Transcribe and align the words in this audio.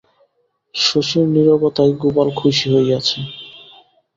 শশীর 0.75 1.25
নীরবতায় 1.33 1.93
গোপাল 2.01 2.27
খুশি 2.39 2.65
হইয়াছে। 2.73 3.17